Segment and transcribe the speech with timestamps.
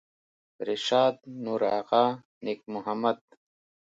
[0.67, 2.05] رشاد نورآغا
[2.43, 3.17] نیک محمد